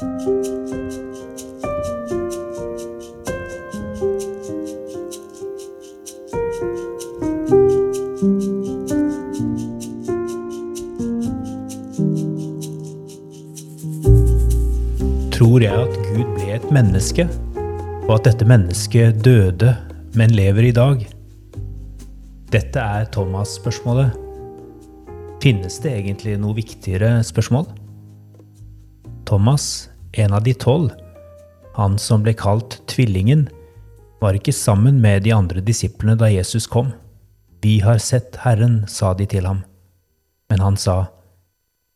[0.00, 0.08] Tror
[15.60, 17.28] jeg at Gud ble et menneske,
[18.08, 19.74] og at dette mennesket døde,
[20.16, 21.04] men lever i dag?
[22.48, 24.16] Dette er Thomas-spørsmålet.
[25.44, 27.68] Finnes det egentlig noe viktigere spørsmål?
[29.30, 30.90] Thomas, en av de tolv,
[31.76, 33.44] han som ble kalt Tvillingen,
[34.18, 36.88] var ikke sammen med de andre disiplene da Jesus kom.
[37.62, 39.60] Vi har sett Herren, sa de til ham.
[40.50, 41.12] Men han sa,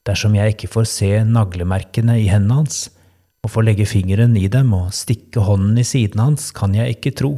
[0.07, 2.85] Dersom jeg ikke får se naglemerkene i hendene hans,
[3.43, 7.17] og får legge fingeren i dem og stikke hånden i siden hans, kan jeg ikke
[7.19, 7.33] tro.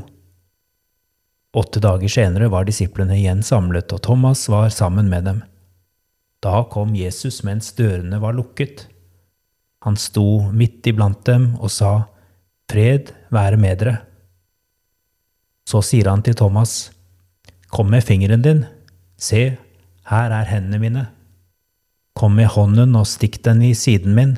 [1.56, 5.40] Åtte dager senere var disiplene igjen samlet, og Thomas var sammen med dem.
[6.44, 8.90] Da kom Jesus mens dørene var lukket.
[9.84, 12.06] Han sto midt iblant dem og sa,
[12.70, 13.96] Fred være med dere.
[15.66, 16.90] Så sier han til Thomas,
[17.70, 18.62] Kom med fingeren din,
[19.18, 19.56] se,
[20.06, 21.02] her er hendene mine.
[22.16, 24.36] Kom med hånden og stikk den i siden min,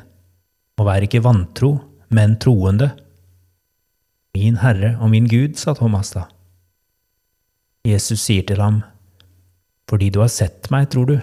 [0.81, 1.75] og vær ikke vantro,
[2.09, 2.89] men troende.
[4.35, 6.25] Min Herre og min Gud, sa Thomas da.
[7.87, 8.83] Jesus sier til ham,
[9.89, 11.17] Fordi du har sett meg, tror du.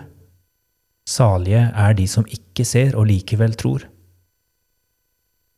[1.06, 3.84] Salige er de som ikke ser og likevel tror.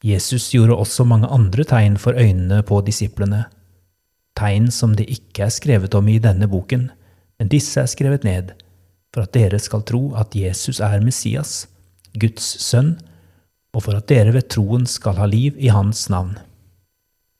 [0.06, 3.45] Jesus gjorde også mange andre tegn for øynene på disiplene,
[4.38, 6.90] tegn som det ikke er skrevet om i denne boken,
[7.40, 8.53] men disse er skrevet ned,
[9.14, 11.66] for at dere skal tro at Jesus er Messias,
[12.18, 12.98] Guds sønn,
[13.73, 16.38] og for at dere ved troen skal ha liv i Hans navn.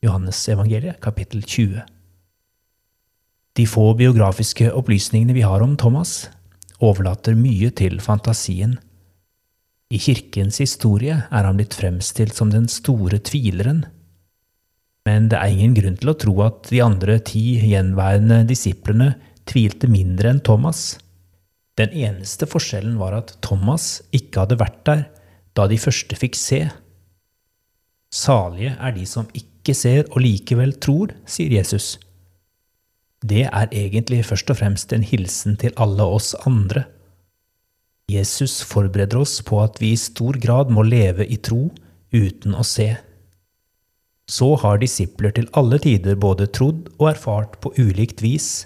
[0.04, 1.82] Johannes evangeliet, kapittel 20.
[3.58, 6.28] De få biografiske opplysningene vi har om Thomas,
[6.78, 8.78] overlater mye til fantasien.
[9.88, 13.86] I kirkens historie er han blitt fremstilt som den store tvileren.
[15.08, 19.14] Men det er ingen grunn til å tro at de andre ti gjenværende disiplene
[19.48, 20.98] tvilte mindre enn Thomas.
[21.80, 25.06] Den eneste forskjellen var at Thomas ikke hadde vært der
[25.56, 26.66] da de første fikk se.
[28.14, 31.96] Salige er de som ikke ser og likevel tror, sier Jesus.
[33.24, 36.86] Det er egentlig først og fremst en hilsen til alle oss andre.
[38.08, 41.66] Jesus forbereder oss på at vi i stor grad må leve i tro
[42.16, 42.94] uten å se.
[44.32, 48.66] Så har disipler til alle tider både trodd og erfart på ulikt vis.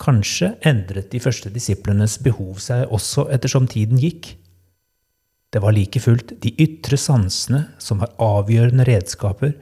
[0.00, 4.34] Kanskje endret de første disiplenes behov seg også ettersom tiden gikk.
[5.48, 9.54] Det var like fullt de ytre sansene som var avgjørende redskaper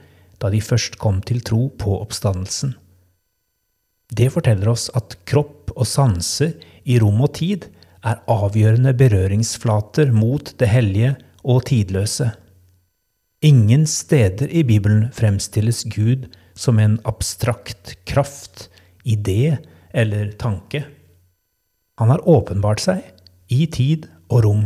[0.43, 2.73] da de først kom til tro på oppstandelsen.
[4.11, 7.69] Det forteller oss at kropp og sanser i rom og tid
[8.03, 12.31] er avgjørende berøringsflater mot det hellige og tidløse.
[13.43, 18.69] Ingen steder i Bibelen fremstilles Gud som en abstrakt kraft,
[19.03, 19.57] idé
[19.91, 20.85] eller tanke.
[21.99, 23.03] Han har åpenbart seg
[23.51, 24.63] i tid og rom.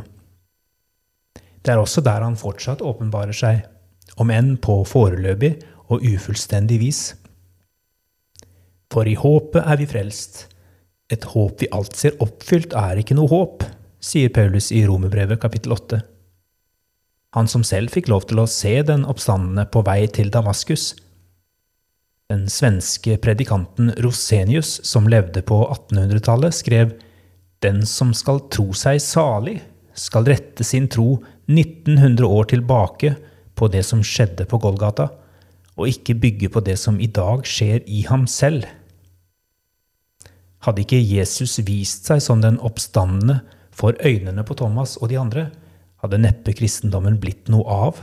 [1.61, 3.63] Det er også der han fortsatt åpenbarer seg,
[4.17, 5.57] om enn på foreløpig
[5.91, 7.01] og ufullstendig vis.
[8.93, 10.45] For i håpet er vi frelst.
[11.07, 13.63] Et håp vi alt ser oppfylt, er ikke noe håp,
[14.03, 16.01] sier Paulus i Romerbrevet kapittel 8.
[17.37, 20.89] Han som selv fikk lov til å se den oppstandende på vei til Damaskus.
[22.27, 26.97] Den svenske predikanten Rosenius, som levde på 1800-tallet, skrev
[27.63, 29.55] Den som skal tro seg salig,
[29.97, 33.15] skal rette sin tro 1900 år tilbake
[33.57, 35.07] på det som skjedde på Golgata,
[35.73, 38.67] og ikke bygge på det som i dag skjer i ham selv.
[40.67, 43.39] Hadde ikke Jesus vist seg som den oppstandende
[43.71, 45.45] for øynene på Thomas og de andre,
[46.03, 48.01] hadde neppe kristendommen blitt noe av.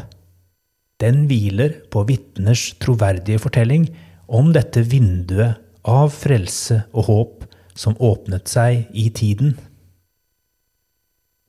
[1.03, 3.91] Den hviler på vitners troverdige fortelling
[4.33, 7.45] om dette vinduet av frelse og håp
[7.77, 9.59] som åpnet seg i tiden.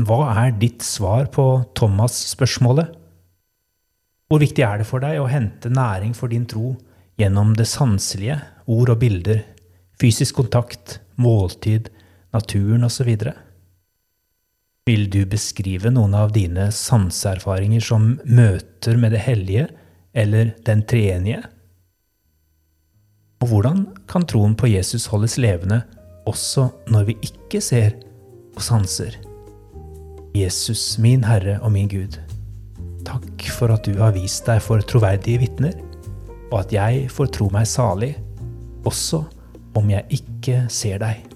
[0.03, 1.45] Hva er ditt svar på
[1.79, 2.91] Thomas-spørsmålet?
[4.27, 6.73] Hvor viktig er det for deg å hente næring for din tro
[7.15, 9.45] gjennom det sanselige, ord og bilder,
[10.01, 11.89] fysisk kontakt, måltid,
[12.35, 13.11] naturen osv.?
[14.85, 19.67] Vil du beskrive noen av dine sanseerfaringer som møter med det hellige
[20.13, 21.41] eller den treenige?
[23.41, 25.81] Og hvordan kan troen på Jesus holdes levende
[26.29, 27.97] også når vi ikke ser
[28.55, 29.17] og sanser?
[30.35, 32.17] Jesus, min Herre og min Gud,
[33.07, 35.77] takk for at du har vist deg for troverdige vitner,
[36.51, 38.13] og at jeg får tro meg salig,
[38.85, 39.23] også
[39.75, 41.34] om jeg ikke ser deg.